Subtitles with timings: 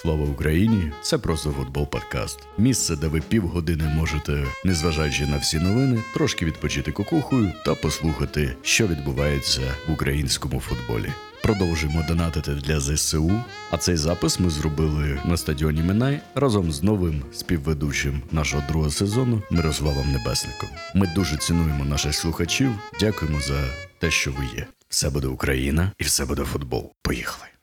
[0.00, 0.92] Слава Україні!
[1.02, 2.38] Це просто футбол подкаст.
[2.58, 8.86] Місце, де ви півгодини можете, незважаючи на всі новини, трошки відпочити кукухою та послухати, що
[8.86, 11.12] відбувається в українському футболі.
[11.42, 13.42] Продовжуємо донатити для ЗСУ.
[13.70, 19.42] А цей запис ми зробили на стадіоні Минай разом з новим співведучим нашого другого сезону
[19.50, 20.68] Мирославом Небесником.
[20.94, 22.70] Ми дуже цінуємо наших слухачів.
[23.00, 23.60] Дякуємо за
[23.98, 24.66] те, що ви є.
[24.88, 26.92] Все буде Україна і все буде футбол.
[27.02, 27.53] Поїхали!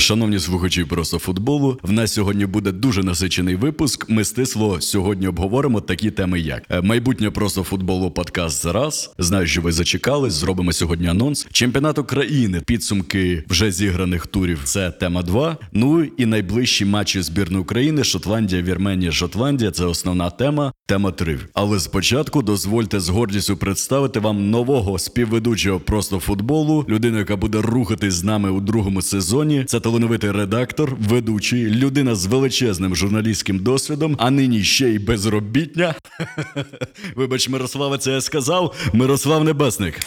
[0.00, 4.08] Шановні слухачі просто футболу, в нас сьогодні буде дуже насичений випуск.
[4.08, 9.14] Ми стисло сьогодні обговоримо такі теми, як е, майбутнє просто футболу подкаст зараз.
[9.18, 10.32] Знаю, що ви зачекались.
[10.32, 11.46] Зробимо сьогодні анонс.
[11.52, 14.60] Чемпіонат України, підсумки вже зіграних турів.
[14.64, 15.56] Це тема 2.
[15.72, 19.70] Ну і найближчі матчі збірної України Шотландія, Вірменія, Шотландія.
[19.70, 20.72] Це основна тема.
[20.86, 21.38] Тема 3.
[21.54, 28.14] Але спочатку дозвольте з гордістю представити вам нового співведучого просто футболу, людину, яка буде рухатись
[28.14, 29.64] з нами у другому сезоні.
[29.64, 35.94] Це талановитий редактор, ведучий, людина з величезним журналістським досвідом, а нині ще й безробітня.
[37.14, 38.90] Вибач, Мирослава, це я сказав.
[38.92, 40.00] Мирослав Небесник.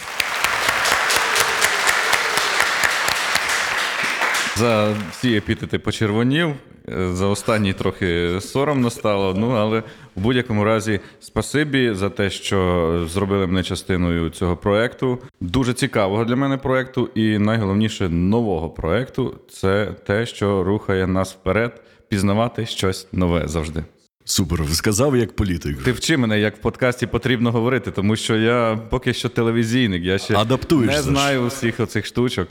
[4.56, 6.54] За всі епітети почервонів.
[6.88, 9.34] За останній трохи соромно стало.
[9.34, 9.82] Ну але
[10.16, 15.18] в будь-якому разі, спасибі за те, що зробили мене частиною цього проекту.
[15.40, 21.82] Дуже цікавого для мене проекту, і найголовніше нового проекту це те, що рухає нас вперед,
[22.08, 23.84] пізнавати щось нове завжди.
[24.24, 25.82] Супер, сказав як політик.
[25.82, 30.02] Ти вчи мене, як в подкасті потрібно говорити, тому що я поки що телевізійник.
[30.02, 32.48] Я ще Адаптуєшся не знаю всіх оцих штучок.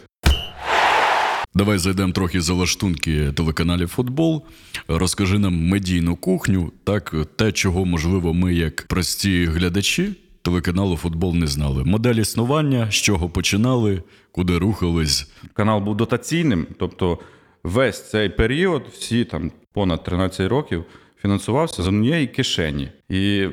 [1.54, 4.46] Давай зайдемо трохи за лаштунки телеканалів футбол.
[4.88, 11.48] Розкажи нам медійну кухню, так те, чого можливо ми, як прості глядачі телеканалу футбол не
[11.48, 11.84] знали.
[11.84, 15.32] Модель існування, з чого починали, куди рухались.
[15.54, 17.20] канал був дотаційним, тобто
[17.64, 20.84] весь цей період, всі там понад 13 років,
[21.22, 22.90] фінансувався з однієї кишені.
[23.10, 23.48] І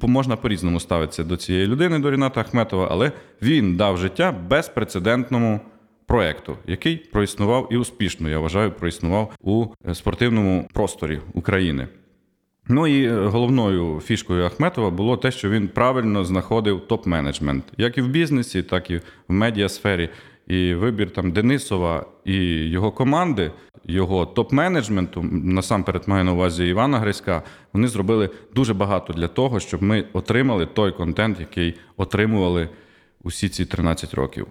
[0.00, 5.60] можна по-різному ставитися до цієї людини, до Ріната Ахметова, але він дав життя безпрецедентному
[6.06, 11.88] проекту, який проіснував і успішно, я вважаю, проіснував у е, спортивному просторі України.
[12.68, 18.02] Ну і е, головною фішкою Ахметова було те, що він правильно знаходив топ-менеджмент, як і
[18.02, 18.96] в бізнесі, так і
[19.28, 20.08] в медіасфері.
[20.46, 22.36] І вибір там Денисова і
[22.70, 23.52] його команди,
[23.84, 27.42] його топ-менеджменту, насамперед маю на увазі Івана Гриська,
[27.72, 32.68] вони зробили дуже багато для того, щоб ми отримали той контент, який отримували
[33.22, 34.46] усі ці 13 років.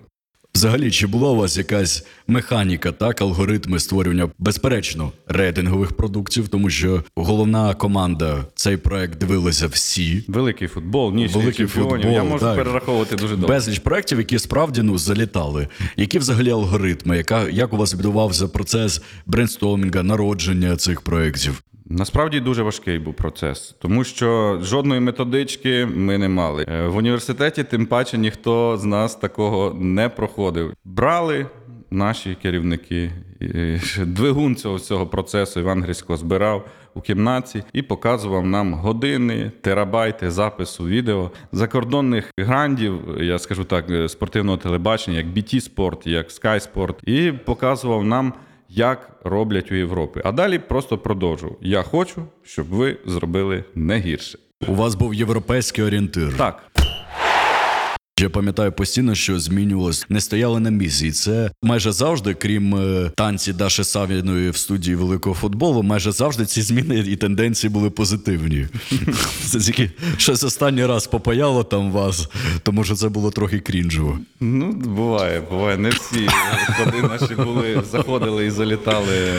[0.55, 7.03] Взагалі, чи була у вас якась механіка, так, алгоритми створювання, безперечно, рейтингових продуктів, тому що
[7.15, 10.23] головна команда цей проект дивилися всі.
[10.27, 12.55] Великий футбол, ніч Великий футбол, Я можу так.
[12.55, 13.47] перераховувати дуже довго.
[13.47, 15.67] Безліч проєктів, які справді ну залітали.
[15.97, 17.17] Які взагалі алгоритми?
[17.17, 21.62] Яка як у вас відбувався процес брейнстормінга, народження цих проєктів?
[21.85, 26.65] Насправді дуже важкий був процес, тому що жодної методички ми не мали.
[26.67, 30.73] Е, В університеті, тим паче, ніхто з нас такого не проходив.
[30.85, 31.45] Брали
[31.91, 33.11] наші керівники.
[34.05, 40.85] Двигун цього всього процесу Іван Грицько збирав у кімнаті і показував нам години, терабайти запису
[40.85, 47.09] відео закордонних грандів, я скажу так, е, спортивного телебачення, як BT Sport, як Sky Sport,
[47.09, 48.33] і показував нам
[48.75, 50.21] як роблять у Європі.
[50.23, 51.55] А далі просто продовжу.
[51.61, 54.37] Я хочу, щоб ви зробили не гірше.
[54.67, 56.37] У вас був європейський орієнтир.
[56.37, 56.63] Так,
[58.19, 61.07] Я пам'ятаю постійно, що змінювалось, не стояли на місці.
[61.07, 66.45] І це майже завжди, крім е, танці Даші Савіної в студії великого футболу, майже завжди
[66.45, 68.67] ці зміни і тенденції були позитивні.
[69.45, 72.29] Це тільки щось останній раз попаяло там вас,
[72.63, 74.19] тому що це було трохи крінжово.
[74.39, 75.77] ну буває, буває.
[75.77, 76.27] Не всі
[76.77, 79.33] ходи наші були, заходили і залітали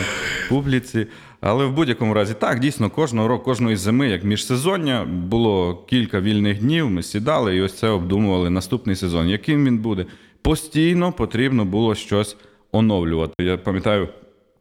[0.49, 1.07] публіці.
[1.47, 6.61] Але в будь-якому разі, так, дійсно, кожного року, кожної зими, як міжсезоння, було кілька вільних
[6.61, 6.91] днів.
[6.91, 9.29] Ми сідали і ось це обдумували наступний сезон.
[9.29, 10.07] Яким він буде?
[10.43, 12.37] Постійно потрібно було щось
[12.73, 13.45] оновлювати.
[13.45, 14.09] Я пам'ятаю,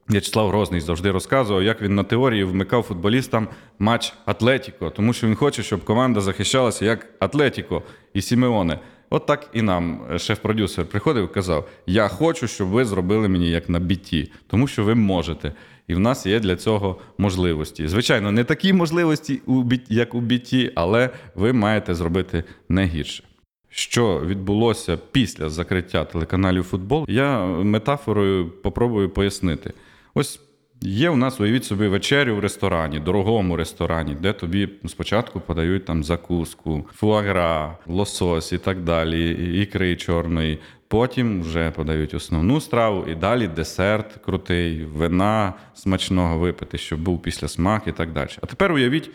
[0.09, 3.47] В'ячеслав Грозний завжди розказував, як він на теорії вмикав футболістам
[3.79, 7.81] матч Атлетіко, тому що він хоче, щоб команда захищалася як Атлетіко
[8.13, 8.79] і Сімеоне.
[9.09, 13.49] От так і нам е, шеф-продюсер приходив і казав: Я хочу, щоб ви зробили мені
[13.49, 15.53] як на біті, тому що ви можете.
[15.87, 17.87] І в нас є для цього можливості.
[17.87, 19.41] Звичайно, не такі можливості,
[19.89, 23.23] як у біті, але ви маєте зробити не гірше.
[23.69, 29.73] Що відбулося після закриття телеканалів футбол, я метафорою попробую пояснити.
[30.13, 30.39] Ось
[30.81, 36.03] є у нас, уявіть собі, вечерю в ресторані, дорогому ресторані, де тобі спочатку подають там
[36.03, 39.31] закуску, фуагра, лосось і так далі,
[39.61, 40.59] ікри чорної.
[40.93, 47.47] Потім вже подають основну страву і далі десерт крутий, вина смачного випити, щоб був після
[47.47, 48.29] смак і так далі.
[48.41, 49.11] А тепер уявіть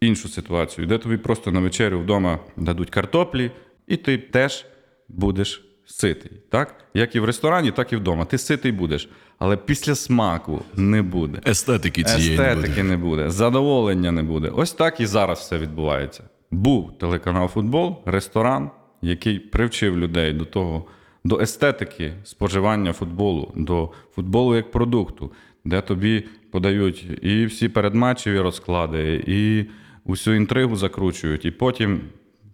[0.00, 3.50] іншу ситуацію, де тобі просто на вечерю вдома дадуть картоплі,
[3.86, 4.66] і ти теж
[5.08, 6.32] будеш ситий.
[6.50, 6.74] Так?
[6.94, 8.24] Як і в ресторані, так і вдома.
[8.24, 11.40] Ти ситий будеш, але після смаку не буде.
[11.46, 12.82] Естетики цієї не Естетики буде.
[12.82, 14.48] не буде, задоволення не буде.
[14.48, 16.24] Ось так і зараз все відбувається.
[16.50, 18.70] Був телеканал Футбол, ресторан,
[19.02, 20.86] який привчив людей до того,
[21.24, 25.32] до естетики споживання футболу, до футболу як продукту,
[25.64, 29.64] де тобі подають і всі передматчеві розклади, і
[30.04, 32.00] усю інтригу закручують, і потім,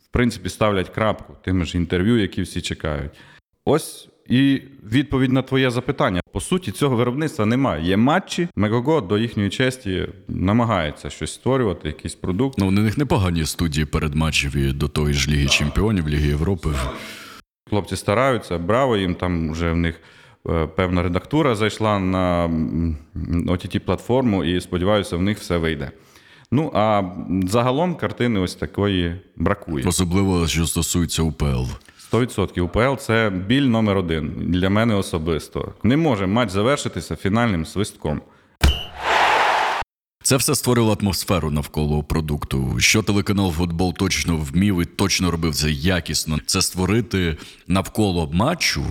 [0.04, 3.12] в принципі, ставлять крапку тими ж інтерв'ю, які всі чекають.
[3.64, 4.62] Ось і
[4.92, 6.20] відповідь на твоє запитання.
[6.32, 7.84] По суті, цього виробництва немає.
[7.84, 8.48] Є матчі.
[8.56, 12.58] Мегого до їхньої честі намагається щось створювати, якийсь продукт.
[12.58, 16.68] Ну, у них непогані студії передматчеві до тої ж Ліги Чемпіонів, Ліги Європи.
[17.70, 19.14] Хлопці стараються, браво їм.
[19.14, 20.00] Там вже в них
[20.48, 22.50] е, певна редактура зайшла на
[23.46, 25.90] ott платформу, і сподіваюся, в них все вийде.
[26.52, 27.02] Ну а
[27.46, 29.86] загалом картини ось такої бракує.
[29.86, 31.64] Особливо, що стосується УПЛ.
[32.12, 35.72] 100% УПЛ це біль номер один для мене особисто.
[35.82, 38.20] Не може матч завершитися фінальним свистком.
[40.22, 42.76] Це все створило атмосферу навколо продукту.
[42.78, 46.38] Що телеканал Футбол точно вмів і точно робив це якісно.
[46.46, 47.36] Це створити
[47.66, 48.84] навколо матчу.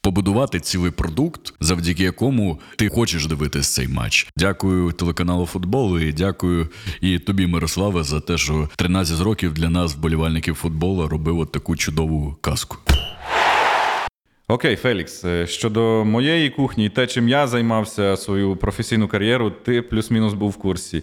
[0.00, 4.26] Побудувати цілий продукт, завдяки якому ти хочеш дивитися цей матч.
[4.36, 6.68] Дякую телеканалу футболу і дякую
[7.00, 11.76] і тобі, Мирославе, за те, що 13 років для нас, вболівальників футболу, робив от таку
[11.76, 12.76] чудову казку.
[14.48, 19.82] Окей, Фелікс, е, щодо моєї кухні і те, чим я займався свою професійну кар'єру, ти
[19.82, 21.02] плюс-мінус був в курсі.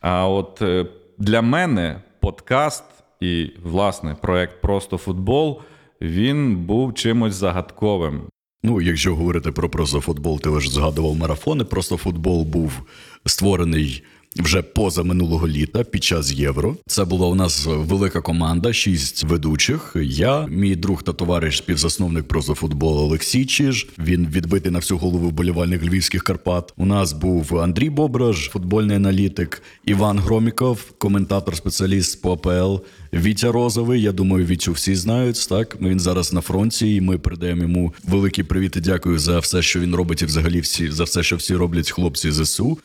[0.00, 0.86] А от е,
[1.18, 2.84] для мене подкаст
[3.20, 5.62] і, власне, проект Просто футбол
[6.00, 8.22] він був чимось загадковим.
[8.62, 11.64] Ну, якщо говорити про просто футбол, ти ж згадував марафони.
[11.64, 12.82] Просто футбол був
[13.26, 14.04] створений
[14.36, 16.76] вже поза минулого літа під час євро.
[16.86, 19.96] Це була у нас велика команда, шість ведучих.
[20.02, 23.88] Я, мій друг та товариш, співзасновник просто футболу Олексій Чиж.
[23.98, 26.72] Він відбитий на всю голову вболівальних львівських Карпат.
[26.76, 32.84] У нас був Андрій Бображ, футбольний аналітик, Іван Громіков, коментатор, спеціаліст по АПЛ.
[33.12, 35.46] Вітя Розовий, я думаю, Вітю всі знають.
[35.48, 39.62] Так він зараз на фронті, і ми передаємо йому великий привіт і дякую за все,
[39.62, 42.78] що він робить, і взагалі всі за все, що всі роблять хлопці ЗСУ.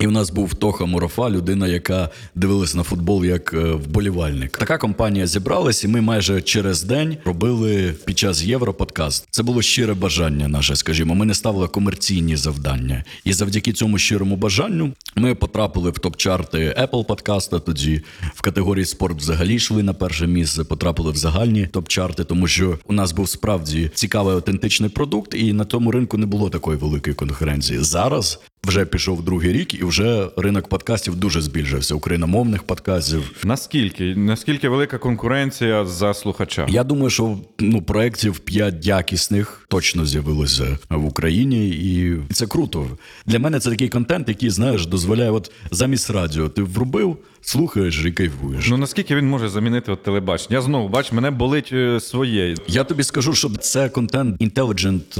[0.00, 4.58] І в нас був Тоха Мурафа, людина, яка дивилась на футбол як е, вболівальник.
[4.58, 9.26] Така компанія зібралась, і ми майже через день робили під час євро подкаст.
[9.30, 11.14] Це було щире бажання наше, скажімо.
[11.14, 13.04] Ми не ставили комерційні завдання.
[13.24, 17.58] І завдяки цьому щирому бажанню ми потрапили в топ-чарти Apple подкаста.
[17.58, 18.02] Тоді
[18.34, 22.92] в категорії спорт взагалі йшли на перше місце, потрапили в загальні топ-чарти, тому що у
[22.92, 27.78] нас був справді цікавий автентичний продукт, і на тому ринку не було такої великої конкуренції.
[27.78, 31.94] Зараз вже пішов другий рік, і вже ринок подкастів дуже збільшився.
[31.94, 33.32] Україномовних подкастів.
[33.44, 34.14] Наскільки?
[34.16, 36.66] Наскільки велика конкуренція за слухача?
[36.68, 42.86] Я думаю, що ну проєктів 5 якісних точно з'явилося в Україні, і це круто.
[43.26, 47.16] Для мене це такий контент, який знаєш, дозволяє, от замість радіо ти врубив,
[47.46, 48.68] слухаєш і кайфуєш.
[48.68, 50.56] Ну наскільки він може замінити от телебачення?
[50.56, 52.54] Я знову бач, мене болить е, своє.
[52.68, 55.16] Я тобі скажу, що це контент інтеліджент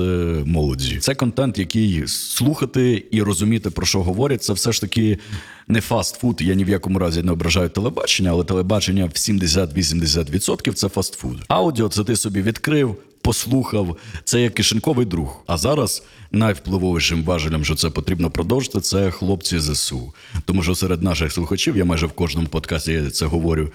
[0.47, 0.99] молоді.
[0.99, 4.43] Це контент, який слухати і розуміти, про що говорять.
[4.43, 5.19] Це все ж таки
[5.69, 6.41] не фастфуд.
[6.41, 11.37] Я ні в якому разі не ображаю телебачення, але телебачення в 70-80% це фастфуд.
[11.49, 12.97] Аудіо це ти собі відкрив.
[13.27, 15.43] Послухав, це як кишеньковий друг.
[15.47, 16.03] А зараз
[16.33, 20.15] найвпливовішим важелем, що це потрібно продовжити, це хлопці ЗСУ.
[20.45, 23.73] Тому що серед наших слухачів, я майже в кожному подкасті це говорю.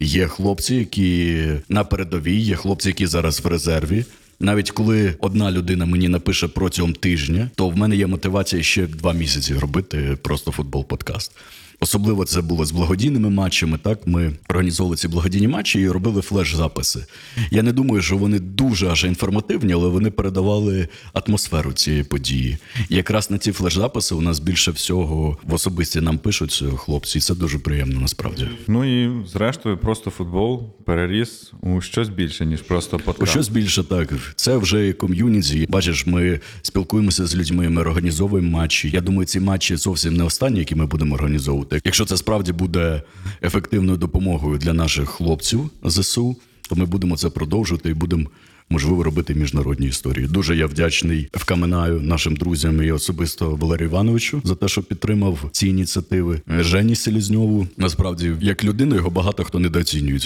[0.00, 4.04] Є хлопці, які на передовій, є хлопці, які зараз в резерві.
[4.40, 9.12] Навіть коли одна людина мені напише протягом тижня, то в мене є мотивація ще два
[9.12, 11.32] місяці робити просто футбол подкаст.
[11.80, 13.78] Особливо це було з благодійними матчами.
[13.82, 17.04] Так ми організовували ці благодійні матчі і робили флеш-записи.
[17.50, 22.58] Я не думаю, що вони дуже аж інформативні, але вони передавали атмосферу цієї події.
[22.88, 27.20] І якраз на ці флеш-записи у нас більше всього в особисті нам пишуть хлопці, і
[27.20, 28.48] це дуже приємно насправді.
[28.68, 34.12] Ну і зрештою, просто футбол переріс у щось більше, ніж просто У щось більше так.
[34.36, 35.66] Це вже ком'юніті.
[35.68, 38.90] Бачиш, ми спілкуємося з людьми, ми організовуємо матчі.
[38.90, 41.65] Я думаю, ці матчі зовсім не останні, які ми будемо організовувати.
[41.84, 43.02] Якщо це справді буде
[43.42, 46.36] ефективною допомогою для наших хлопців ЗСУ,
[46.68, 48.26] то ми будемо це продовжувати і будемо
[48.70, 50.26] можливо робити міжнародні історії.
[50.26, 55.68] Дуже я вдячний вкаменаю нашим друзям і особисто Валерію Івановичу за те, що підтримав ці
[55.68, 56.40] ініціативи.
[56.48, 60.18] Жені Селізньову насправді як людину його багато хто недооцінює.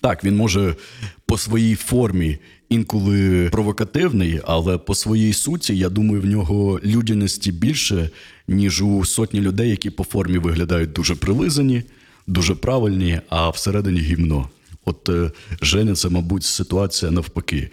[0.00, 0.74] Так, він може
[1.26, 2.38] по своїй формі.
[2.68, 8.10] Інколи провокативний, але по своїй суті, я думаю, в нього людяності більше,
[8.48, 11.82] ніж у сотні людей, які по формі виглядають дуже прилизані,
[12.26, 14.48] дуже правильні, а всередині гімно.
[14.86, 15.30] От е,
[15.62, 17.70] Женя, це, мабуть, ситуація навпаки.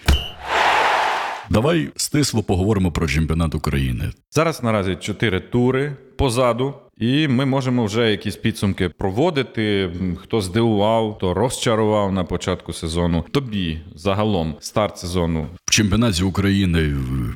[1.49, 4.11] Давай стисло поговоримо про чемпіонат України.
[4.31, 9.91] Зараз наразі чотири тури позаду, і ми можемо вже якісь підсумки проводити.
[10.21, 13.25] Хто здивував, хто розчарував на початку сезону.
[13.31, 16.95] Тобі загалом старт сезону В чемпіонаті України е,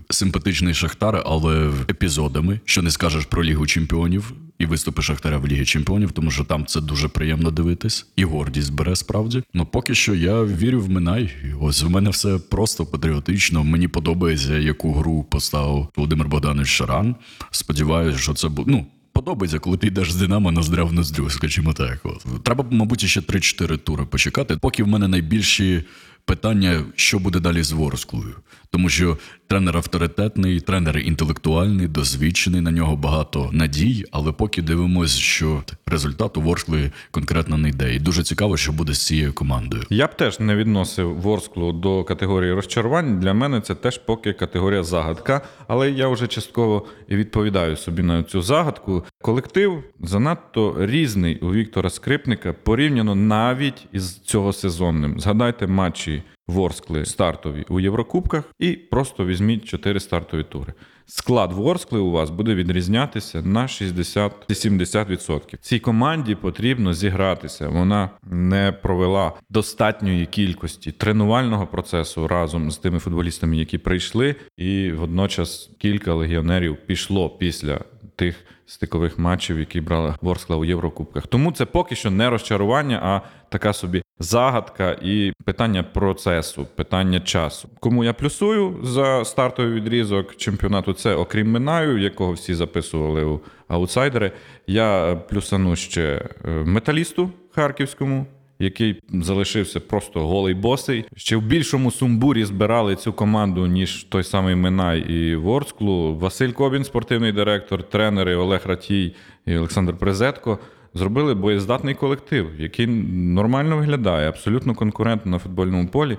[0.10, 5.66] симпатичний Шахтар, але епізодами, що не скажеш про Лігу Чемпіонів і виступи Шахтаря в Лігі
[5.66, 9.44] Чемпіонів, тому що там це дуже приємно дивитись, і гордість бере справді.
[9.54, 11.34] Ну поки що я вірю в Минай.
[11.62, 13.64] Ось у мене все просто патріотично.
[13.64, 17.16] Мені подобається, яку гру поставив Володимир Богданович Шаран.
[17.52, 18.72] Сподіваюся, що це буде.
[18.72, 18.86] Ну,
[19.18, 22.00] Подобається, коли ти йдеш з Динамо ноздря в ноздрю, скажімо так.
[22.04, 22.44] От.
[22.44, 24.58] Треба, мабуть, ще 3-4 тури почекати.
[24.58, 25.84] Поки в мене найбільші
[26.26, 28.36] питання, що буде далі з Ворсклою.
[28.72, 35.64] Тому що тренер авторитетний, тренер інтелектуальний, досвідчений, на нього багато надій, але поки дивимося, що
[35.86, 37.96] результат у Ворскли конкретно не йде.
[37.96, 39.84] І дуже цікаво, що буде з цією командою.
[39.90, 43.20] Я б теж не відносив Ворсклу до категорії розчарувань.
[43.20, 45.42] Для мене це теж поки категорія загадка.
[45.68, 49.04] Але я вже частково відповідаю собі на цю загадку.
[49.22, 55.20] Колектив занадто різний у Віктора Скрипника порівняно навіть із цього сезонним.
[55.20, 60.74] Згадайте матчі Ворскли стартові у Єврокубках і просто візьміть чотири стартові тури.
[61.06, 65.58] Склад Ворскли у вас буде відрізнятися на 60-70%.
[65.62, 67.70] Цій команді потрібно зігратися.
[67.70, 75.70] Вона не провела достатньої кількості тренувального процесу разом з тими футболістами, які прийшли, і водночас
[75.78, 77.80] кілька легіонерів пішло після
[78.16, 78.36] тих
[78.66, 81.28] стикових матчів, які брала Ворскла у Єврокубках.
[81.28, 87.70] Тому це поки що не розчарування, а така собі загадка і питання процесу, питання часу.
[87.80, 94.32] Кому я плюсую за стартовий відрізок чемпіонату, це окрім Минаю, якого всі записували у аутсайдери.
[94.68, 98.26] Я плюсану ще е, металісту харківському.
[98.60, 101.06] Який залишився просто голий босий.
[101.16, 106.16] Ще в більшому сумбурі збирали цю команду, ніж той самий Минай і Ворсклу.
[106.16, 110.60] Василь Кобін, спортивний директор, тренери Олег Ратій і Олександр Презетко
[110.98, 116.18] зробили боєздатний колектив, який нормально виглядає, абсолютно конкурентно на футбольному полі.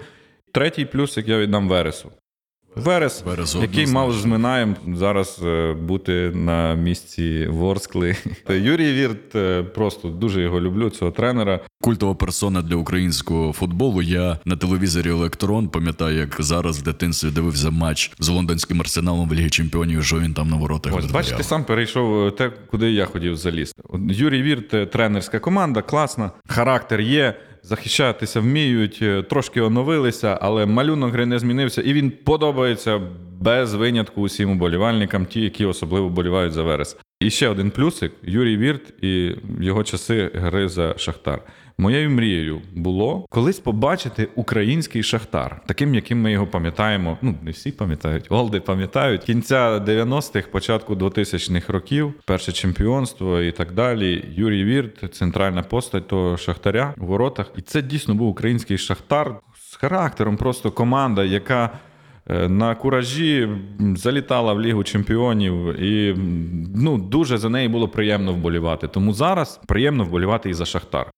[0.52, 2.11] Третій плюс, як я віддам Вересу.
[2.78, 8.16] Верес, Вересу який мав з Минаєм зараз е, бути на місці Ворскли.
[8.49, 11.61] Юрій Вірт е, просто дуже його люблю, цього тренера.
[11.80, 14.02] Культова персона для українського футболу.
[14.02, 19.35] Я на телевізорі Електрон пам'ятаю, як зараз в дитинстві дивився матч з лондонським арсеналом в
[19.35, 20.04] Лігі Чемпіонів.
[20.04, 23.82] Що він там на воротах Ось, бачите, сам перейшов е, те, куди я хотів залізти.
[24.08, 27.35] Юрій Вірт, тренерська команда, класна, характер є.
[27.62, 33.00] Захищатися вміють, е, трошки оновилися, але малюнок гри не змінився, і він подобається
[33.41, 36.97] без винятку усім уболівальникам, ті, які особливо болівають за Верес.
[37.21, 41.43] І ще один плюсик: Юрій Вірт і його часи гри за Шахтар.
[41.81, 47.19] Моєю мрією було колись побачити український шахтар, таким, яким ми його пам'ятаємо.
[47.23, 53.73] Ну не всі пам'ятають, Олди пам'ятають кінця 90-х, початку 2000-х років, перше чемпіонство і так
[53.73, 54.25] далі.
[54.31, 57.53] Юрій Вірт, центральна постать того шахтаря у воротах.
[57.57, 61.79] І це дійсно був український шахтар з характером, просто команда, яка.
[62.28, 63.49] Е, На куражі
[63.97, 66.14] залітала в Лігу чемпіонів, і
[66.76, 68.88] ну дуже за неї було приємно вболівати.
[68.88, 71.11] Тому зараз приємно вболівати і за Шахтар.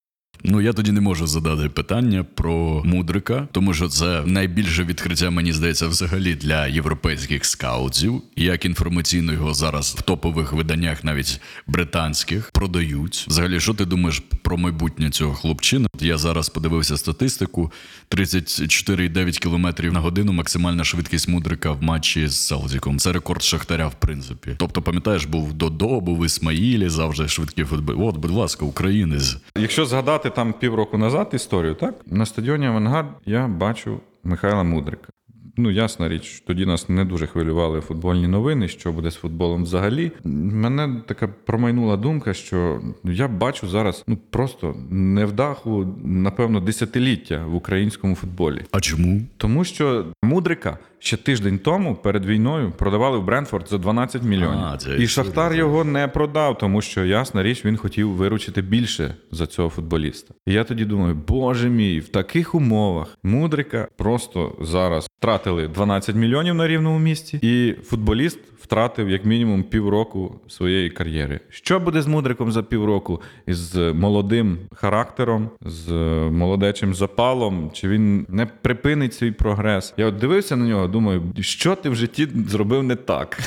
[0.45, 5.53] Ну я тоді не можу задати питання про мудрика, тому що це найбільше відкриття, мені
[5.53, 8.23] здається, взагалі для європейських скаутів.
[8.37, 13.25] Як інформаційно його зараз в топових виданнях, навіть британських, продають.
[13.29, 15.89] Взагалі, що ти думаєш про майбутнє цього хлопчина?
[16.01, 17.73] Я зараз подивився статистику:
[18.11, 22.99] 34,9 км на годину максимальна швидкість мудрика в матчі з Селдіком.
[22.99, 24.55] Це рекорд Шахтаря, в принципі.
[24.59, 28.09] Тобто, пам'ятаєш, був Додо, був Ісмаїлі, завжди швидкий футбол.
[28.09, 29.37] От, будь ласка, українець.
[29.57, 35.09] Якщо згадати там півроку назад історію, так на стадіоні Авангард я бачу Михайла Мудрика.
[35.57, 40.13] Ну, ясна річ, тоді нас не дуже хвилювали футбольні новини, що буде з футболом взагалі.
[40.25, 48.15] Мене така промайнула думка, що я бачу зараз ну просто невдаху, напевно, десятиліття в українському
[48.15, 48.63] футболі.
[48.71, 49.23] А чому?
[49.37, 54.65] Тому що мудрика ще тиждень тому перед війною продавали в Брентфорд за 12 мільйонів.
[54.65, 59.15] А, це і Шахтар його не продав, тому що ясна річ, він хотів виручити більше
[59.31, 60.35] за цього футболіста.
[60.47, 66.55] І я тоді думаю, боже мій, в таких умовах мудрика просто зараз втратили 12 мільйонів
[66.55, 71.41] на рівному місці, і футболіст втратив як мінімум півроку своєї кар'єри.
[71.49, 75.93] Що буде з мудриком за півроку із молодим характером, з
[76.31, 77.71] молодечим запалом?
[77.73, 79.95] Чи він не припинить свій прогрес?
[79.97, 83.39] Я от дивився на нього, думаю, що ти в житті зробив не так.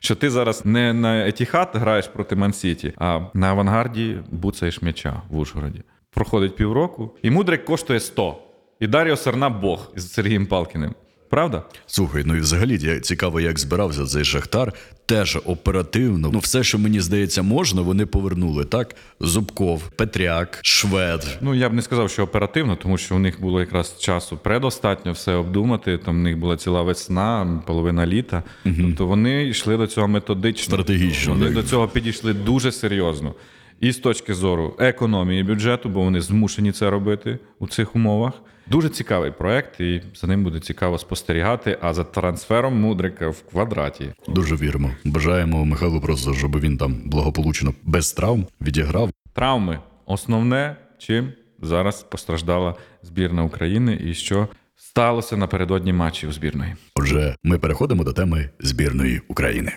[0.00, 5.38] Що ти зараз не на Етіхат граєш проти Ман-Сіті, а на авангарді буцаєш м'яча в
[5.38, 5.82] Ужгороді.
[6.10, 8.36] Проходить півроку, і мудрик коштує 100.
[8.80, 10.94] І Даріо Сарна Бог із Сергієм Палкіним.
[11.32, 11.62] Правда?
[11.86, 14.72] Слухай, ну і взагалі цікаво, як збирався цей Шахтар.
[15.06, 16.30] Теж оперативно.
[16.32, 18.64] Ну, все, що мені здається, можна, вони повернули.
[18.64, 21.38] Так, Зубков, Петряк, Швед.
[21.40, 25.12] Ну я б не сказав, що оперативно, тому що у них було якраз часу предостатньо
[25.12, 25.98] все обдумати.
[25.98, 28.42] Там в них була ціла весна, половина літа.
[28.64, 30.72] Тобто вони йшли до цього методично.
[30.74, 31.54] Стратегічно, Вони так.
[31.54, 33.34] до цього підійшли дуже серйозно.
[33.80, 38.32] І з точки зору економії бюджету, бо вони змушені це робити у цих умовах.
[38.72, 41.78] Дуже цікавий проект, і за ним буде цікаво спостерігати.
[41.80, 44.12] А за трансфером мудрика в квадраті.
[44.28, 44.90] Дуже віримо.
[45.04, 49.10] Бажаємо Михайлу просто, щоб він там благополучно без травм відіграв.
[49.32, 56.74] Травми основне, чим зараз постраждала збірна України, і що сталося напередодні матчів збірної.
[56.94, 59.72] Отже, ми переходимо до теми збірної України.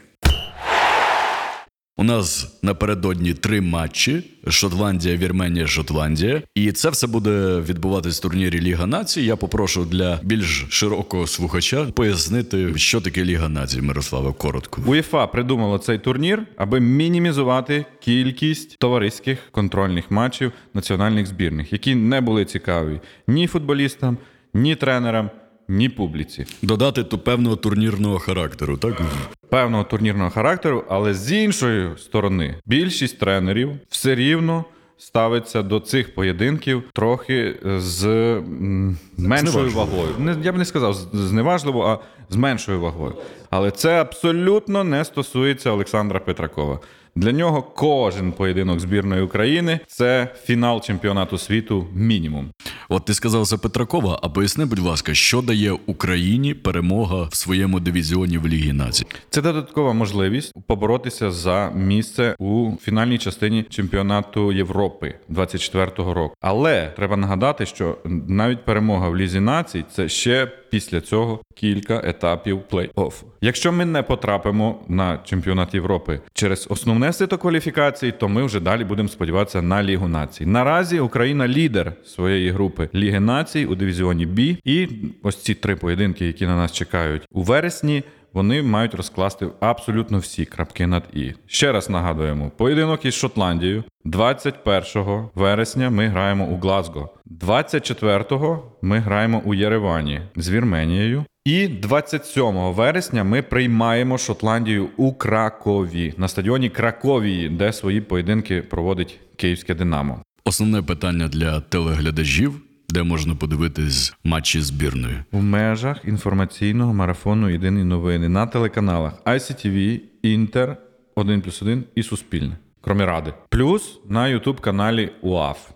[1.98, 6.42] У нас напередодні три матчі: Шотландія, Вірменія, Шотландія.
[6.56, 9.22] І це все буде відбуватись в турнірі Ліга Націй.
[9.22, 14.82] Я попрошу для більш широкого слухача пояснити, що таке Ліга Націй, Мирославе, коротко.
[14.88, 22.46] УЄФА придумало цей турнір, аби мінімізувати кількість товариських контрольних матчів національних збірних, які не були
[22.46, 24.18] цікаві ні футболістам,
[24.54, 25.30] ні тренерам,
[25.68, 26.46] ні публіці.
[26.62, 29.02] Додати ту певного турнірного характеру, так?
[29.50, 34.66] Певного турнірного характеру, але з іншої сторони, більшість тренерів все рівно.
[34.98, 40.08] Ставиться до цих поєдинків трохи з м, меншою вагою.
[40.20, 42.00] Не, я б не сказав з- зневажливо, а
[42.34, 43.14] з меншою вагою.
[43.50, 46.80] Але це абсолютно не стосується Олександра Петракова.
[47.18, 52.52] Для нього кожен поєдинок збірної України це фінал чемпіонату світу мінімум.
[52.90, 57.80] От ти сказав за Петракова, а поясни, будь ласка, що дає Україні перемога в своєму
[57.80, 59.06] дивізіоні в Лігі Націй?
[59.30, 66.36] Це додаткова можливість поборотися за місце у фінальній частині чемпіонату Європи 24-го року.
[66.42, 72.62] Але треба нагадати, що навіть перемога в лізі націй це ще після цього кілька етапів
[72.72, 73.14] плей-офф.
[73.42, 78.84] Якщо ми не потрапимо на чемпіонат Європи через основне сито кваліфікацій, то ми вже далі
[78.84, 80.46] будемо сподіватися на Лігу націй.
[80.46, 84.58] Наразі Україна лідер своєї групи Ліги націй у дивізіоні Бі.
[84.66, 84.88] І
[85.24, 88.04] ось ці три поєдинки, які на нас чекають у вересні.
[88.36, 91.34] Вони мають розкласти абсолютно всі крапки над і.
[91.46, 97.10] Ще раз нагадуємо: поєдинок із Шотландією 21 вересня ми граємо у Глазго.
[97.42, 101.26] 24-го ми граємо у Єревані з Вірменією.
[101.46, 109.20] І 27 вересня ми приймаємо Шотландію у Кракові на стадіоні Краковії, де свої поєдинки проводить
[109.36, 110.22] Київське Динамо.
[110.46, 115.16] Основне питання для телеглядачів, де можна подивитись матчі збірної.
[115.32, 120.78] В межах інформаційного марафону Єдині новини на телеканалах ICTV, Інтер,
[121.16, 123.34] 1 плюс 1 і Суспільне, крім ради.
[123.50, 125.70] Плюс на Ютуб каналі УАФ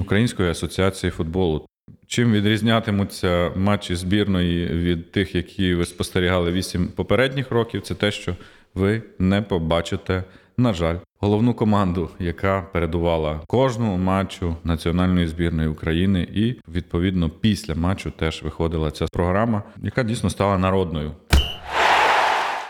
[0.00, 1.66] Української асоціації футболу.
[2.06, 8.36] Чим відрізнятимуться матчі збірної від тих, які ви спостерігали вісім попередніх років, це те, що
[8.74, 10.24] ви не побачите,
[10.56, 18.10] на жаль, головну команду, яка передувала кожному матчу національної збірної України, і відповідно після матчу
[18.10, 21.12] теж виходила ця програма, яка дійсно стала народною.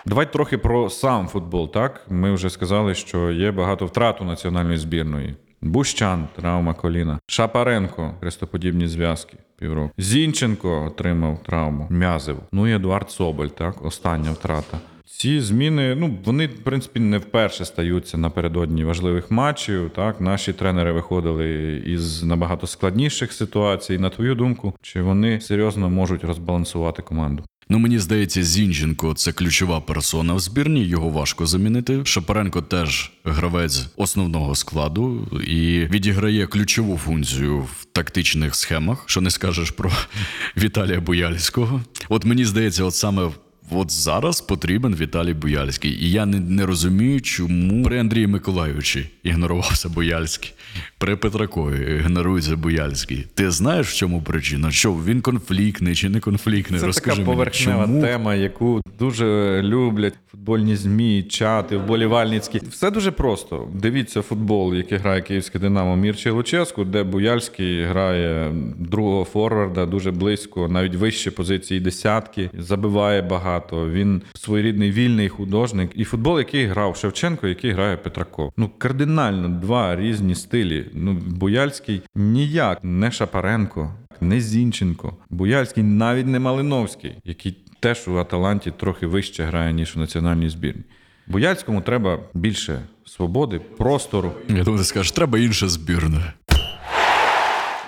[0.06, 1.72] Давайте трохи про сам футбол.
[1.72, 5.34] Так ми вже сказали, що є багато втрат у національної збірної.
[5.62, 9.36] Бущан, травма коліна, Шапаренко, хрестоподібні зв'язки.
[9.58, 9.90] Півроку.
[9.98, 12.36] Зінченко отримав травму, м'язив.
[12.52, 14.78] Ну і Едуард Соболь, так, остання втрата.
[15.06, 19.90] Ці зміни, ну вони в принципі не вперше стаються напередодні важливих матчів.
[19.96, 23.98] Так, наші тренери виходили із набагато складніших ситуацій.
[23.98, 27.44] На твою думку, чи вони серйозно можуть розбалансувати команду?
[27.68, 30.84] Ну мені здається, Зінченко це ключова персона в збірні.
[30.84, 32.04] Його важко замінити.
[32.04, 39.04] Шапаренко теж гравець основного складу і відіграє ключову функцію в тактичних схемах.
[39.06, 39.90] Що не скажеш про
[40.56, 41.80] Віталія Бояльського.
[42.08, 43.30] От мені здається, от саме
[43.74, 45.90] от зараз потрібен Віталій Бояльський.
[46.04, 50.52] І я не, не розумію, чому при Андрії Миколайовичі ігнорувався Бояльський,
[50.98, 53.26] при Петракові ігнорується Бояльський.
[53.34, 54.70] Ти знаєш, в чому причина?
[54.70, 56.80] Що він конфліктний чи не конфліктний?
[56.80, 58.02] Це Розкажи така мені, поверхнева чому?
[58.02, 62.60] тема, яку дуже люблять футбольні змі, чати, вболівальницькі.
[62.70, 63.68] Все дуже просто.
[63.74, 70.68] Дивіться футбол, який грає київське Динамо Мірчі Луческу, де Буяльський грає другого форварда дуже близько,
[70.68, 73.63] навіть вище позиції десятки, забиває багато.
[73.72, 75.90] Він своєрідний вільний художник.
[75.94, 78.52] І футбол, який грав Шевченко, який грає Петраков.
[78.56, 80.86] Ну кардинально два різні стилі.
[80.92, 85.16] Ну Буяльський ніяк не Шапаренко, не Зінченко.
[85.30, 90.82] Буяльський навіть не Малиновський, який теж у Аталанті трохи вище грає, ніж у національній збірні.
[91.26, 94.32] Буяльському треба більше свободи, простору.
[94.48, 96.32] Я думаю, ти скажеш, треба інша збірна.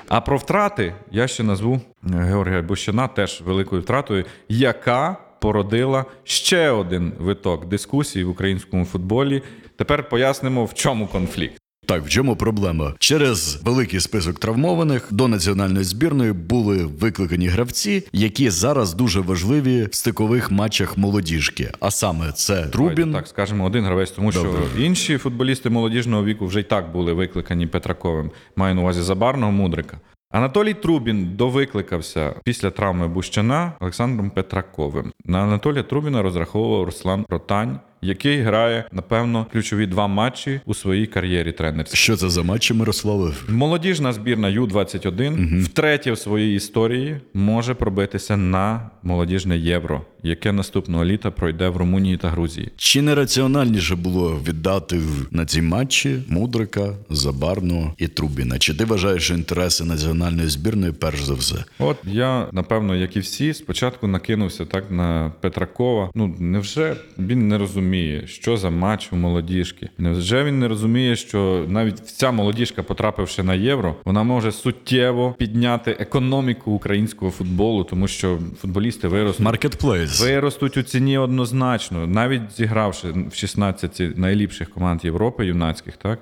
[0.08, 7.12] А про втрати я ще назву Георгія Бущина теж великою втратою, яка породила ще один
[7.18, 9.42] виток дискусії в українському футболі.
[9.76, 11.60] Тепер пояснимо, в чому конфлікт.
[11.86, 12.94] Так, в чому проблема?
[12.98, 19.94] Через великий список травмованих до національної збірної були викликані гравці, які зараз дуже важливі в
[19.94, 21.72] стикових матчах молодіжки.
[21.80, 26.46] А саме це Трубін, Давайте Так, скажемо один гравець, тому що інші футболісти молодіжного віку
[26.46, 28.30] вже й так були викликані Петраковим.
[28.56, 30.00] Маю на увазі Забарного Мудрика.
[30.30, 35.12] Анатолій Трубін довикликався після травми Бущана Олександром Петраковим.
[35.24, 41.52] На Анатолія Трубіна розраховував Руслан Ротань, який грає, напевно, ключові два матчі у своїй кар'єрі
[41.52, 41.96] тренерській.
[41.96, 43.32] що це за матчі Мирославе?
[43.48, 51.30] Молодіжна збірна Ю-21 втретє в своїй історії може пробитися на молодіжне євро, яке наступного літа
[51.30, 52.70] пройде в Румунії та Грузії.
[52.76, 58.58] Чи не раціональніше було віддати на ці матчі Мудрика, Забарного і Трубіна?
[58.58, 61.56] Чи ти вважаєш що інтереси національної збірної перш за все?
[61.78, 66.10] От я, напевно, як і всі, спочатку накинувся так на Петракова.
[66.14, 67.85] Ну невже він не розуміє,
[68.26, 69.88] що за матч у молодіжки?
[69.98, 75.90] Невже він не розуміє, що навіть ця молодіжка, потрапивши на євро, вона може суттєво підняти
[75.90, 79.44] економіку українського футболу, тому що футболісти виростуть.
[79.44, 80.20] Маркетплейс.
[80.20, 86.18] Виростуть у ціні однозначно, навіть зігравши в 16 найліпших команд Європи, юнацьких, так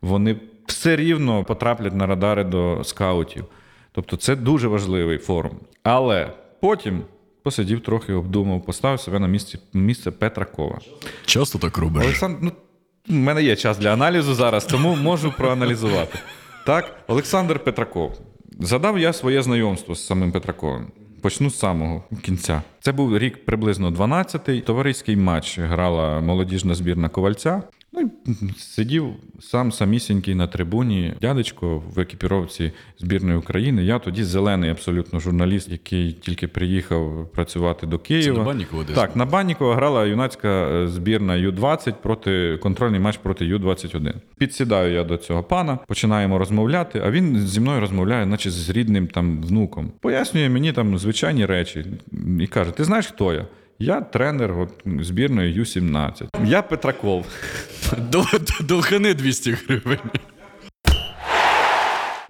[0.00, 3.44] вони все рівно потраплять на радари до скаутів.
[3.92, 5.56] Тобто це дуже важливий форум.
[5.82, 7.02] Але потім
[7.46, 10.78] посидів трохи, обдумав, поставив себе на місце, місце Петракова.
[11.26, 12.04] Часто так робиш?
[12.04, 12.52] Олександр, ну,
[13.08, 16.18] в мене є час для аналізу зараз, тому можу проаналізувати.
[16.64, 18.12] Так, Олександр Петраков.
[18.60, 20.86] Задав я своє знайомство з самим Петраковим.
[21.22, 22.62] Почну з самого кінця.
[22.80, 24.60] Це був рік приблизно 12-й.
[24.60, 27.62] Товариський матч грала молодіжна збірна ковальця.
[27.96, 28.10] Ну
[28.58, 29.06] сидів
[29.40, 33.84] сам самісінький на трибуні, дядечко в екіпіровці збірної України.
[33.84, 38.38] Я тоді зелений абсолютно журналіст, який тільки приїхав працювати до Києва.
[38.38, 38.96] на Баннікова десь?
[38.96, 44.14] Так, на Баннікова грала юнацька е, збірна Ю-20 проти контрольний матч проти Ю-21.
[44.38, 49.06] Підсідаю я до цього пана, починаємо розмовляти, а він зі мною розмовляє, наче з рідним
[49.06, 49.92] там внуком.
[50.00, 51.86] Пояснює мені там звичайні речі
[52.40, 53.46] і каже: Ти знаєш, хто я?
[53.78, 54.70] Я тренер от,
[55.02, 56.28] збірної Ю-17.
[56.44, 57.26] Я Петраков.
[58.60, 59.98] Долхани 200 гривень.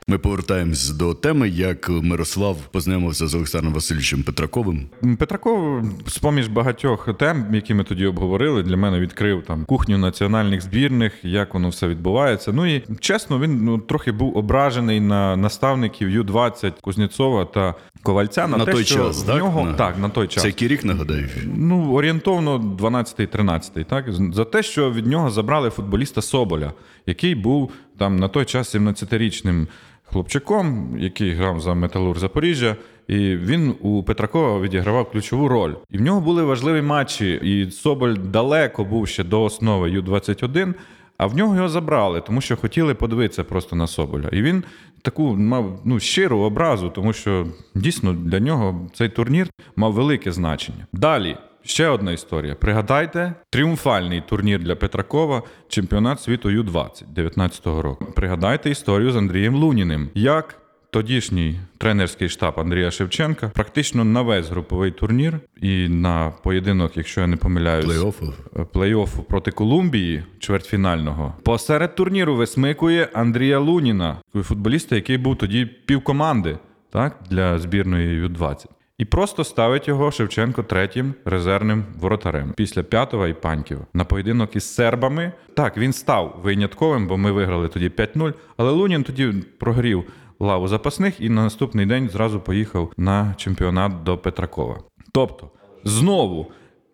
[0.09, 4.87] Ми повертаємось до теми, як Мирослав познайомився з Олександром Васильовичем Петраковим.
[5.19, 11.13] Петраков, з-поміж багатьох тем, які ми тоді обговорили, для мене відкрив там кухню національних збірних,
[11.23, 12.53] як воно все відбувається.
[12.53, 18.57] Ну і чесно, він ну, трохи був ображений на наставників Ю-20 Кузнєцова та Ковальця на,
[18.57, 19.39] На те, той що час, в так?
[19.39, 20.43] нього На- так на той час.
[20.43, 21.29] Це який рік нагадаю?
[21.57, 24.05] Ну, орієнтовно 12-13, так?
[24.33, 26.73] За те, що від нього забрали футболіста Соболя,
[27.07, 29.67] який був там на той час 17-річним
[30.13, 32.77] хлопчаком, який грав за Металур Запоріжжя.
[33.09, 35.75] І він у Петракова відігравав ключову роль.
[35.91, 37.41] І в нього були важливі матчі.
[37.43, 40.75] І Соболь далеко був ще до основи Ю-21,
[41.19, 44.29] а в нього його забрали, тому що хотіли подивитися просто на Соболя.
[44.33, 44.65] І він
[45.03, 50.87] таку мав ну, щиру образу, тому що дійсно для нього цей турнір мав велике значення.
[50.93, 51.37] Далі.
[51.67, 52.55] Ще одна історія.
[52.55, 58.07] Пригадайте тріумфальний турнір для Петракова, чемпіонат світу Ю-20 19-го року.
[58.17, 60.11] Пригадайте історію з Андрієм Луніним.
[60.15, 60.59] Як
[60.91, 67.27] тодішній тренерський штаб Андрія Шевченка практично на весь груповий турнір і на поєдинок, якщо я
[67.27, 68.33] не помиляюсь, Плей-оффу?
[68.73, 76.59] плей-оффу проти Колумбії, чвертьфінального, посеред турніру висмикує Андрія Луніна, футболіста, який був тоді півкоманди
[76.91, 78.67] так, для збірної Ю-20.
[78.99, 84.75] І просто ставить його Шевченко третім резервним воротарем після п'ятого і паньків на поєдинок із
[84.75, 85.33] сербами.
[85.55, 90.05] Так, він став винятковим, бо ми виграли тоді 5-0, але Лунін тоді прогрів
[90.41, 94.79] лаву запасних і на наступний день зразу поїхав на чемпіонат до Петракова.
[95.13, 95.51] Тобто,
[95.85, 96.47] знову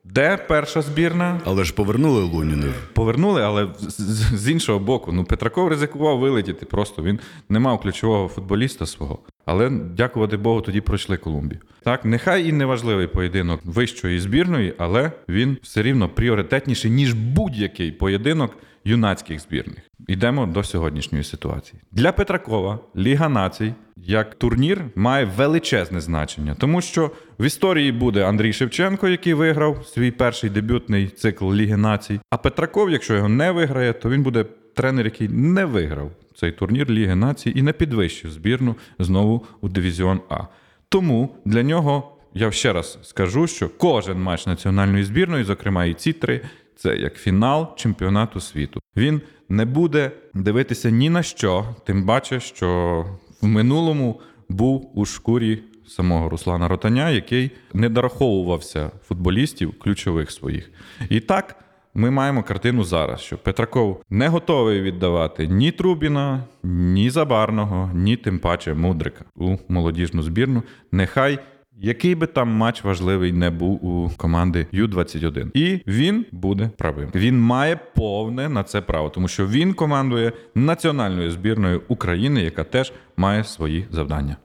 [0.04, 1.40] Де перша збірна?
[1.44, 2.72] Але ж повернули Луніна.
[2.94, 5.12] Повернули, але з, з- з іншого боку.
[5.12, 6.66] Ну, Петраков ризикував вилетіти.
[6.66, 9.18] Просто він не мав ключового футболіста свого.
[9.46, 11.60] Але дякувати Богу, тоді пройшли Колумбію.
[11.84, 18.56] Так, нехай і неважливий поєдинок вищої збірної, але він все рівно пріоритетніший, ніж будь-який поєдинок
[18.84, 19.78] юнацьких збірних.
[20.08, 21.80] Йдемо до сьогоднішньої ситуації.
[21.92, 28.52] Для Петракова Ліга націй як турнір має величезне значення, тому що в історії буде Андрій
[28.52, 32.20] Шевченко, який виграв свій перший дебютний цикл Ліги націй.
[32.30, 36.90] А Петраков, якщо його не виграє, то він буде тренер, який не виграв цей турнір
[36.90, 40.40] Ліги націй і не підвищив збірну знову у дивізіон А.
[40.88, 46.12] Тому для нього я ще раз скажу, що кожен матч національної збірної, зокрема і ці
[46.12, 46.40] три,
[46.76, 48.80] це як фінал чемпіонату світу.
[48.96, 53.06] Він не буде дивитися ні на що, тим паче, що
[53.40, 60.70] в минулому був у шкурі самого Руслана Ротаня, який не дораховувався футболістів ключових своїх.
[61.08, 61.56] І так.
[61.94, 68.38] Ми маємо картину зараз, що Петраков не готовий віддавати ні Трубіна, ні Забарного, ні тим
[68.38, 70.62] паче Мудрика у молодіжну збірну.
[70.92, 71.38] Нехай
[71.80, 75.50] який би там матч важливий не був у команди Ю-21.
[75.54, 77.08] І він буде правим.
[77.14, 82.92] Він має повне на це право, тому що він командує національною збірною України, яка теж
[83.16, 84.36] має свої завдання.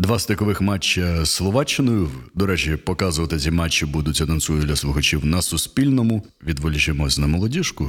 [0.00, 2.08] Два стикових матчі з Словаччиною.
[2.34, 6.26] До речі, показувати ці матчі будуть анонсую для слухачів на Суспільному.
[6.46, 7.86] Відволічимось на молодіжку.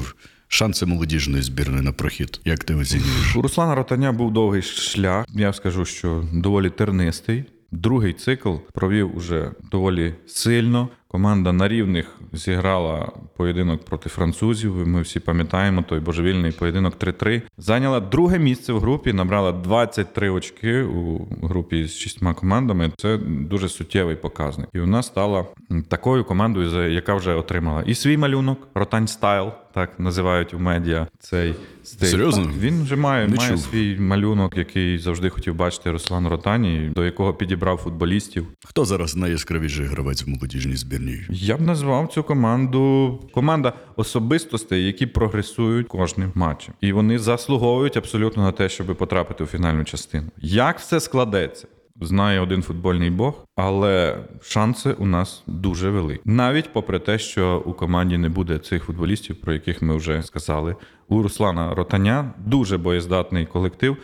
[0.47, 2.41] Шанси молодіжної збірної на прохід.
[2.45, 3.35] Як ти оцінюєш?
[3.35, 5.25] У Руслана Ротаня був довгий шлях.
[5.29, 7.45] Я скажу, що доволі тернистий.
[7.71, 10.89] Другий цикл провів уже доволі сильно.
[11.11, 14.87] Команда на рівних зіграла поєдинок проти французів.
[14.87, 17.41] Ми всі пам'ятаємо той божевільний поєдинок 3-3.
[17.57, 22.91] Зайняла друге місце в групі, набрала 23 очки у групі з шістьма командами.
[22.97, 24.69] Це дуже суттєвий показник.
[24.73, 25.45] І вона стала
[25.87, 31.55] такою командою, яка вже отримала і свій малюнок, Ротань Стайл, так називають у медіа цей
[31.83, 32.07] стиль.
[32.07, 32.45] Серйозно?
[32.45, 33.59] Так, він вже має, Не має чув.
[33.59, 38.47] свій малюнок, який завжди хотів бачити Руслан Ротані, до якого підібрав футболістів.
[38.65, 41.25] Хто зараз найяскравіший гравець в молодіжній збірній?
[41.29, 46.73] Я б назвав цю команду команда особистостей, які прогресують кожним матчем.
[46.81, 50.27] І вони заслуговують абсолютно на те, щоб потрапити у фінальну частину.
[50.41, 51.67] Як все складеться?
[52.01, 56.21] Знає один футбольний бог, але шанси у нас дуже великі.
[56.25, 60.75] Навіть попри те, що у команді не буде цих футболістів, про яких ми вже сказали.
[61.07, 63.97] У Руслана Ротаня дуже боєздатний колектив.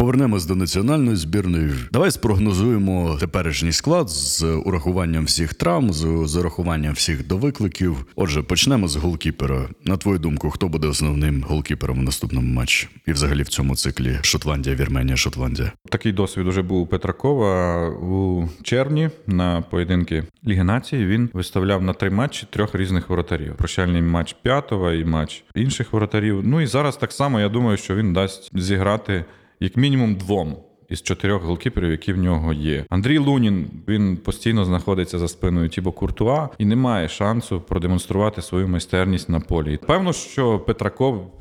[0.00, 1.70] Повернемось до національної збірної.
[1.92, 8.06] Давай спрогнозуємо теперішній склад з урахуванням всіх травм, з, з урахуванням всіх довикликів.
[8.16, 9.68] Отже, почнемо з голкіпера.
[9.84, 12.88] На твою думку, хто буде основним голкіпером в наступному матчі?
[13.06, 15.72] І взагалі в цьому циклі Шотландія, Вірменія, Шотландія.
[15.90, 21.06] Такий досвід уже був у Петракова у червні на поєдинки Ліги Нації.
[21.06, 26.40] Він виставляв на три матчі трьох різних воротарів: прощальний матч п'ятого і матч інших воротарів.
[26.44, 29.24] Ну і зараз так само я думаю, що він дасть зіграти
[29.60, 30.56] як мінімум двом.
[30.88, 32.84] Із чотирьох голкіперів, які в нього є.
[32.88, 38.68] Андрій Лунін він постійно знаходиться за спиною Тібо Куртуа і не має шансу продемонструвати свою
[38.68, 39.78] майстерність на полі.
[39.86, 41.32] Певно, що Петраков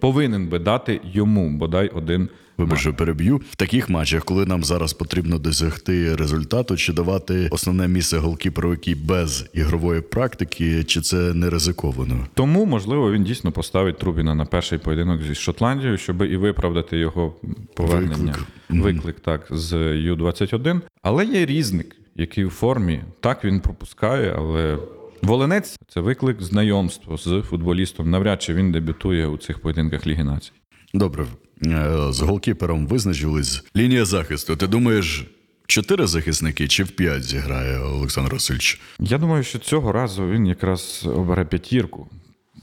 [0.00, 2.28] повинен би дати йому бодай один
[2.60, 7.88] Вибач, що переб'ю в таких матчах, коли нам зараз потрібно досягти результату, чи давати основне
[7.88, 12.26] місце голкіперу, який без ігрової практики, чи це не ризиковано?
[12.34, 17.34] Тому, можливо, він дійсно поставить Трубіна на перший поєдинок зі Шотландією, щоб і виправдати його
[17.74, 18.34] повернення.
[18.68, 18.84] Виклик.
[18.84, 20.80] Виклик, так, з Ю-21.
[21.02, 23.00] Але є різник, який у формі.
[23.20, 24.78] Так він пропускає, але.
[25.22, 28.10] Волинець це виклик знайомства з футболістом.
[28.10, 30.52] Навряд чи він дебютує у цих поєдинках Ліги націй.
[30.94, 31.26] Добре,
[31.66, 33.64] е, з голкіпером визначились.
[33.76, 34.56] Лінія захисту.
[34.56, 35.26] Ти думаєш,
[35.66, 38.80] чотири захисники чи в п'ять зіграє Олександр Васильович?
[38.98, 42.08] Я думаю, що цього разу він якраз обере п'ятірку.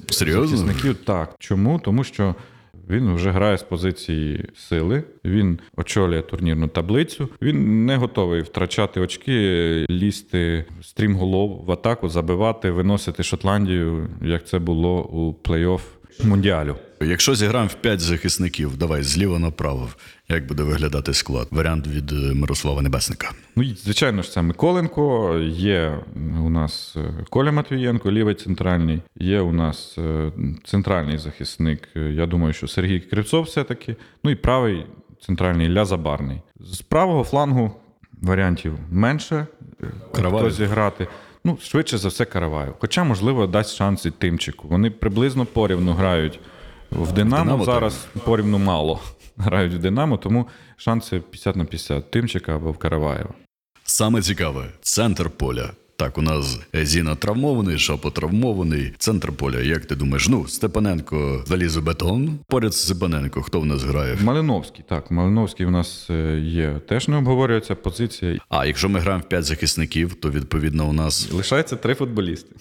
[0.09, 0.57] Серйозно?
[0.57, 1.35] Захисників так.
[1.39, 1.79] Чому?
[1.79, 2.35] Тому що
[2.89, 7.29] він вже грає з позиції сили, він очолює турнірну таблицю.
[7.41, 9.37] Він не готовий втрачати очки,
[9.89, 15.81] лізти стрімголов в атаку, забивати, виносити Шотландію, як це було у плей-офф
[16.23, 16.75] Мундіалю.
[17.01, 19.89] Якщо зіграємо в п'ять захисників, давай зліва направо.
[20.29, 21.47] Як буде виглядати склад?
[21.51, 23.31] Варіант від е, Мирослава Небесника.
[23.55, 25.99] Ну, звичайно ж, це Миколенко, є
[26.45, 30.31] у нас е, Коля Матвієнко, лівий центральний, є у нас е,
[30.65, 31.89] центральний захисник.
[31.95, 33.95] Я думаю, що Сергій Кривцов все-таки.
[34.23, 34.85] Ну і правий
[35.25, 36.41] центральний Лязабарний.
[36.59, 37.71] З правого флангу
[38.21, 39.47] варіантів менше.
[40.15, 40.45] Караваєв.
[40.47, 41.07] Хто зіграти.
[41.47, 42.73] Ну, швидше за все, Караваю.
[42.79, 44.67] Хоча, можливо, дасть шанс і Тимчику.
[44.67, 46.39] Вони приблизно порівну грають
[46.91, 47.43] в Динамо.
[47.43, 48.99] Динамо, зараз порівну мало
[49.37, 53.29] грають в Динамо, тому шанси 50 на 50 Тимчика або в Караваєва.
[53.83, 55.71] Саме цікаве центр поля.
[55.99, 58.93] Так, у нас Зіна травмований, Шапо травмований.
[58.97, 59.59] Центр поля.
[59.59, 60.29] Як ти думаєш?
[60.29, 62.39] Ну, Степаненко залізобетон.
[62.47, 64.17] Поряд з Степаненко, хто в нас грає?
[64.23, 66.81] Малиновський, так, Малиновський у нас е, є.
[66.87, 68.39] Теж не обговорюється позиція.
[68.49, 72.55] А якщо ми граємо в п'ять захисників, то відповідно у нас Лишається три футболісти: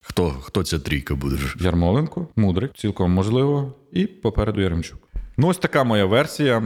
[0.00, 1.36] хто, хто ця трійка буде?
[1.60, 5.09] Ярмоленко, Мудрик, цілком можливо, і попереду Яремчук.
[5.40, 6.62] Ну, ось така моя версія.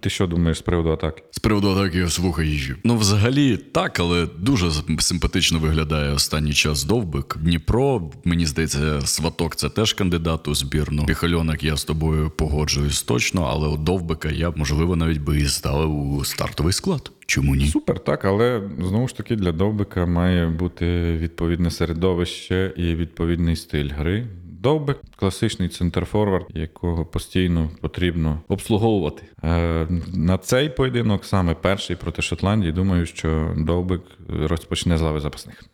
[0.00, 1.22] Ти що думаєш з приводу атаки?
[1.30, 2.72] З приводу атаки слухай.
[2.84, 7.36] Ну, взагалі, так, але дуже симпатично виглядає останній час довбик.
[7.40, 11.06] Дніпро, мені здається, сваток це теж кандидат у збірну.
[11.06, 16.14] Піхальонок я з тобою погоджуюсь точно, але от довбика я можливо навіть би і ставив
[16.14, 17.10] у стартовий склад.
[17.26, 17.66] Чому ні?
[17.66, 23.90] Супер, так, але знову ж таки для Довбика має бути відповідне середовище і відповідний стиль
[23.98, 24.26] гри.
[24.64, 29.22] Довбик класичний центрфорвард, якого постійно потрібно обслуговувати.
[29.44, 35.64] Е, на цей поєдинок, саме перший проти Шотландії, думаю, що Довбик розпочне з лави запасних.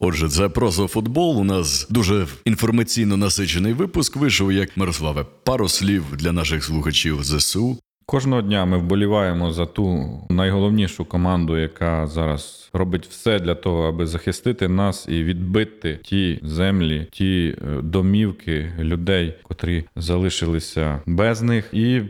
[0.00, 1.40] Отже, це просто футбол.
[1.40, 5.26] У нас дуже інформаційно насичений випуск вийшов, як Мирославе.
[5.44, 7.78] Пару слів для наших слухачів ЗСУ.
[8.06, 14.06] Кожного дня ми вболіваємо за ту найголовнішу команду, яка зараз робить все для того, аби
[14.06, 21.68] захистити нас і відбити ті землі, ті е, домівки людей, котрі залишилися без них.
[21.72, 22.00] І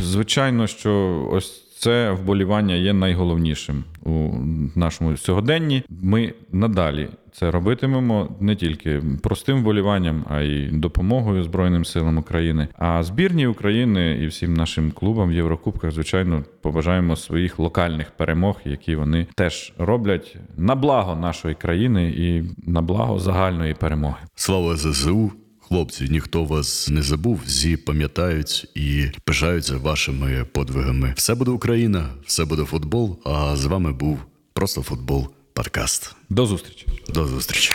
[0.00, 1.66] звичайно, що ось.
[1.80, 4.30] Це вболівання є найголовнішим у
[4.74, 5.82] нашому сьогоденні.
[5.88, 12.68] Ми надалі це робитимемо не тільки простим вболіванням, а й допомогою Збройним силам України.
[12.78, 18.96] А збірній України і всім нашим клубам в Єврокубках, звичайно, побажаємо своїх локальних перемог, які
[18.96, 24.18] вони теж роблять на благо нашої країни і на благо загальної перемоги.
[24.34, 25.32] Слава ЗСУ!
[25.60, 31.12] Хлопці, ніхто вас не забув, всі пам'ятають і пишаються вашими подвигами.
[31.16, 33.18] Все буде Україна, все буде футбол.
[33.24, 34.18] А з вами був
[34.52, 35.28] просто футбол
[35.60, 36.14] подкаст.
[36.30, 36.86] До зустрічі!
[37.08, 37.72] До зустрічі.